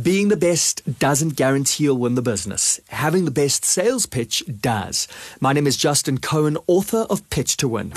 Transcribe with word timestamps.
Being 0.00 0.28
the 0.28 0.36
best 0.36 1.00
doesn't 1.00 1.30
guarantee 1.30 1.84
you'll 1.84 1.98
win 1.98 2.14
the 2.14 2.22
business. 2.22 2.80
Having 2.88 3.24
the 3.24 3.32
best 3.32 3.64
sales 3.64 4.06
pitch 4.06 4.44
does. 4.60 5.08
My 5.40 5.52
name 5.52 5.66
is 5.66 5.76
Justin 5.76 6.18
Cohen, 6.18 6.56
author 6.68 7.06
of 7.10 7.28
Pitch 7.28 7.56
to 7.56 7.66
Win. 7.66 7.90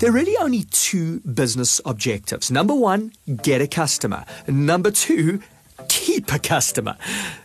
There 0.00 0.10
are 0.10 0.12
really 0.12 0.36
only 0.38 0.64
two 0.64 1.20
business 1.20 1.80
objectives. 1.84 2.50
Number 2.50 2.74
one, 2.74 3.12
get 3.42 3.62
a 3.62 3.68
customer. 3.68 4.24
Number 4.48 4.90
two, 4.90 5.40
keep 5.88 6.32
a 6.32 6.40
customer. 6.40 6.96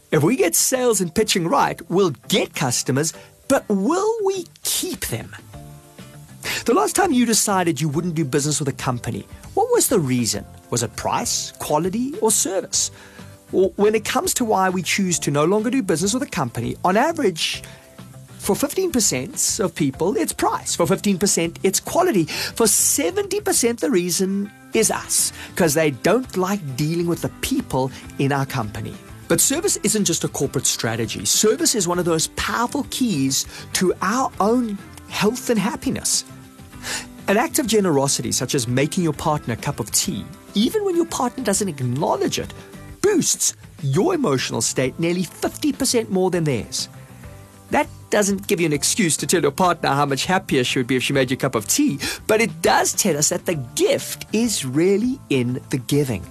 If 0.09 0.23
we 0.23 0.35
get 0.35 0.55
sales 0.55 0.99
and 0.99 1.13
pitching 1.13 1.47
right, 1.47 1.79
we'll 1.91 2.15
get 2.27 2.55
customers, 2.55 3.13
but 3.47 3.65
will 3.69 4.15
we 4.25 4.45
keep 4.63 5.05
them? 5.05 5.35
The 6.65 6.73
last 6.73 6.95
time 6.95 7.11
you 7.11 7.27
decided 7.27 7.79
you 7.79 7.87
wouldn't 7.87 8.15
do 8.15 8.25
business 8.25 8.59
with 8.59 8.67
a 8.67 8.73
company, 8.73 9.27
what 9.53 9.71
was 9.71 9.87
the 9.87 9.99
reason? 9.99 10.45
Was 10.69 10.83
it 10.83 10.95
price, 10.95 11.51
quality, 11.53 12.13
or 12.19 12.31
service? 12.31 12.91
Well, 13.51 13.71
when 13.75 13.95
it 13.95 14.05
comes 14.05 14.33
to 14.35 14.45
why 14.45 14.69
we 14.69 14.81
choose 14.81 15.19
to 15.19 15.31
no 15.31 15.45
longer 15.45 15.69
do 15.69 15.81
business 15.83 16.13
with 16.13 16.23
a 16.23 16.27
company, 16.27 16.75
on 16.83 16.97
average, 16.97 17.63
for 18.39 18.55
15% 18.55 19.59
of 19.59 19.73
people, 19.73 20.15
it's 20.17 20.33
price. 20.33 20.75
For 20.75 20.85
15%, 20.85 21.57
it's 21.63 21.79
quality. 21.79 22.25
For 22.25 22.65
70%, 22.65 23.79
the 23.79 23.89
reason 23.89 24.51
is 24.73 24.91
us, 24.91 25.31
because 25.49 25.73
they 25.73 25.91
don't 25.91 26.37
like 26.37 26.75
dealing 26.75 27.07
with 27.07 27.21
the 27.21 27.29
people 27.41 27.91
in 28.19 28.31
our 28.31 28.45
company. 28.45 28.93
But 29.27 29.41
service 29.41 29.77
isn't 29.77 30.05
just 30.05 30.23
a 30.23 30.27
corporate 30.27 30.67
strategy. 30.67 31.25
Service 31.25 31.73
is 31.73 31.87
one 31.87 31.97
of 31.97 32.05
those 32.05 32.27
powerful 32.35 32.85
keys 32.91 33.47
to 33.73 33.93
our 34.01 34.31
own 34.39 34.77
health 35.09 35.49
and 35.49 35.57
happiness. 35.57 36.23
An 37.27 37.37
act 37.37 37.57
of 37.57 37.65
generosity, 37.65 38.31
such 38.31 38.53
as 38.53 38.67
making 38.67 39.03
your 39.03 39.13
partner 39.13 39.55
a 39.55 39.57
cup 39.57 39.79
of 39.79 39.89
tea, 39.89 40.23
even 40.53 40.85
when 40.85 40.95
your 40.95 41.07
partner 41.07 41.43
doesn't 41.43 41.67
acknowledge 41.67 42.37
it, 42.37 42.53
boosts 43.01 43.55
your 43.81 44.13
emotional 44.13 44.61
state 44.61 44.99
nearly 44.99 45.23
50% 45.23 46.09
more 46.09 46.29
than 46.29 46.43
theirs. 46.43 46.87
That 47.71 47.87
doesn't 48.11 48.45
give 48.45 48.59
you 48.59 48.67
an 48.67 48.73
excuse 48.73 49.17
to 49.17 49.25
tell 49.25 49.41
your 49.41 49.49
partner 49.49 49.89
how 49.89 50.05
much 50.05 50.25
happier 50.25 50.63
she 50.63 50.77
would 50.77 50.85
be 50.85 50.97
if 50.97 51.03
she 51.03 51.13
made 51.13 51.31
you 51.31 51.35
a 51.35 51.39
cup 51.39 51.55
of 51.55 51.67
tea, 51.67 51.99
but 52.27 52.41
it 52.41 52.61
does 52.61 52.93
tell 52.93 53.17
us 53.17 53.29
that 53.29 53.47
the 53.47 53.55
gift 53.73 54.27
is 54.31 54.63
really 54.63 55.19
in 55.31 55.59
the 55.71 55.79
giving. 55.79 56.23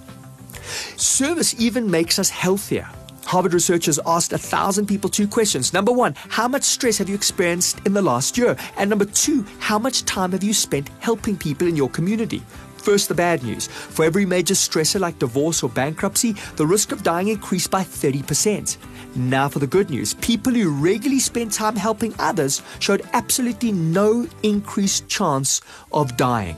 Service 0.95 1.59
even 1.59 1.91
makes 1.91 2.19
us 2.19 2.29
healthier. 2.29 2.87
Harvard 3.25 3.53
researchers 3.53 3.99
asked 4.05 4.33
a 4.33 4.37
thousand 4.37 4.85
people 4.85 5.09
two 5.09 5.27
questions. 5.27 5.73
Number 5.73 5.91
one, 5.91 6.15
how 6.29 6.47
much 6.47 6.63
stress 6.63 6.97
have 6.99 7.09
you 7.09 7.15
experienced 7.15 7.79
in 7.85 7.93
the 7.93 8.01
last 8.01 8.37
year? 8.37 8.55
And 8.77 8.89
number 8.89 9.05
two, 9.05 9.45
how 9.59 9.79
much 9.79 10.05
time 10.05 10.31
have 10.31 10.43
you 10.43 10.53
spent 10.53 10.89
helping 10.99 11.35
people 11.35 11.67
in 11.67 11.75
your 11.75 11.89
community? 11.89 12.41
First, 12.77 13.07
the 13.07 13.15
bad 13.15 13.41
news. 13.41 13.65
For 13.65 14.05
every 14.05 14.27
major 14.27 14.53
stressor 14.53 14.99
like 14.99 15.17
divorce 15.17 15.63
or 15.63 15.69
bankruptcy, 15.69 16.35
the 16.55 16.67
risk 16.67 16.91
of 16.91 17.01
dying 17.01 17.29
increased 17.29 17.71
by 17.71 17.81
30%. 17.81 18.77
Now, 19.15 19.49
for 19.49 19.57
the 19.57 19.65
good 19.65 19.89
news. 19.89 20.13
People 20.13 20.53
who 20.53 20.69
regularly 20.69 21.19
spend 21.19 21.51
time 21.51 21.75
helping 21.75 22.13
others 22.19 22.61
showed 22.77 23.01
absolutely 23.13 23.71
no 23.71 24.27
increased 24.43 25.07
chance 25.07 25.61
of 25.91 26.15
dying. 26.15 26.57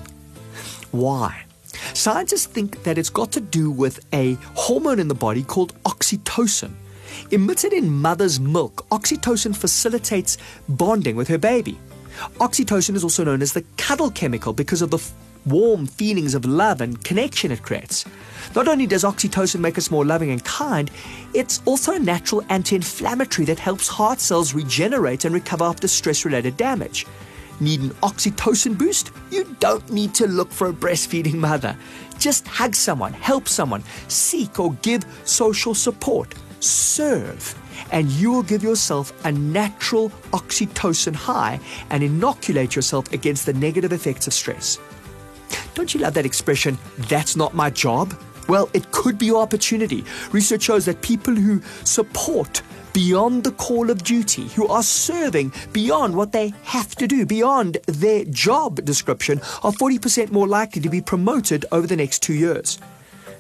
Why? 0.92 1.47
Scientists 1.98 2.45
think 2.45 2.84
that 2.84 3.00
it's 3.00 3.09
got 3.09 3.31
to 3.31 3.42
do 3.42 3.72
with 3.72 4.06
a 4.14 4.36
hormone 4.53 5.00
in 5.00 5.08
the 5.08 5.16
body 5.16 5.42
called 5.42 5.73
oxytocin. 5.84 6.72
Emitted 7.31 7.73
in 7.73 7.90
mother's 7.90 8.40
milk, 8.40 8.88
oxytocin 8.92 9.58
facilitates 9.58 10.38
bonding 10.70 11.16
with 11.16 11.28
her 11.28 11.40
baby. 11.40 11.80
Oxytocin 12.36 12.94
is 12.94 13.03
also 13.03 13.23
known 13.23 13.42
as 13.42 13.53
the 13.53 13.66
cuddle 13.78 14.12
chemical 14.12 14.53
because 14.53 14.84
of 14.84 14.92
the 14.92 15.00
f- 15.00 15.12
warm 15.48 15.88
feelings 15.88 16.36
of 16.36 16.45
love 16.45 16.81
and 16.81 17.03
connection 17.03 17.52
it 17.52 17.64
creates. 17.64 18.06
Not 18.53 18.68
only 18.68 18.86
does 18.86 19.03
oxytocin 19.03 19.59
make 19.59 19.80
us 19.80 19.90
more 19.90 20.06
loving 20.06 20.30
and 20.30 20.45
kind, 20.45 20.92
it's 21.34 21.64
also 21.66 21.94
a 21.94 22.00
natural 22.00 22.44
anti 22.50 22.75
inflammatory 22.75 23.45
that 23.45 23.58
helps 23.58 23.88
heart 23.88 24.20
cells 24.20 24.53
regenerate 24.53 25.25
and 25.25 25.34
recover 25.34 25.64
after 25.64 25.88
stress 25.88 26.25
related 26.25 26.58
damage. 26.58 27.08
Need 27.59 27.81
an 27.81 27.90
oxytocin 28.01 28.78
boost? 28.78 29.12
You 29.31 29.56
don't 29.59 29.90
need 29.90 30.13
to 30.16 30.28
look 30.28 30.51
for 30.51 30.68
a 30.69 30.73
breastfeeding 30.73 31.35
mother. 31.35 31.75
Just 32.19 32.47
hug 32.47 32.75
someone, 32.75 33.13
help 33.13 33.47
someone, 33.47 33.84
seek 34.07 34.59
or 34.59 34.73
give 34.81 35.06
social 35.23 35.73
support, 35.73 36.34
serve, 36.59 37.56
and 37.91 38.09
you 38.12 38.31
will 38.31 38.44
give 38.44 38.63
yourself 38.63 39.13
a 39.25 39.31
natural 39.31 40.09
oxytocin 40.34 41.16
high 41.16 41.59
and 41.90 42.03
inoculate 42.03 42.75
yourself 42.75 43.12
against 43.12 43.46
the 43.46 43.53
negative 43.53 43.91
effects 43.91 44.28
of 44.28 44.34
stress. 44.34 44.79
Don't 45.73 45.94
you 45.94 46.00
love 46.00 46.13
that 46.16 46.25
expression, 46.25 46.78
that's 46.97 47.35
not 47.35 47.53
my 47.53 47.69
job? 47.69 48.13
Well, 48.47 48.69
it 48.74 48.91
could 48.91 49.18
be 49.18 49.31
opportunity. 49.34 50.03
Research 50.31 50.63
shows 50.63 50.85
that 50.85 51.02
people 51.02 51.35
who 51.35 51.62
support 51.84 52.62
beyond 52.94 53.44
the 53.44 53.52
call 53.52 53.91
of 53.91 54.03
duty, 54.03 54.47
who 54.50 54.68
are 54.68 54.81
serving 54.81 55.53
beyond 55.72 56.16
what 56.16 56.31
they 56.31 56.52
have 56.63 56.96
to 56.96 57.08
do, 57.08 57.25
beyond 57.25 57.78
their 57.85 58.25
job 58.25 58.84
description, 58.85 59.40
are 59.62 59.72
40% 59.72 60.31
more 60.31 60.47
likely 60.47 60.81
to 60.81 60.90
be 60.90 61.02
promoted 61.02 61.63
over 61.72 61.85
the 61.85 61.96
next 61.96 62.24
two 62.24 62.34
years. 62.34 62.80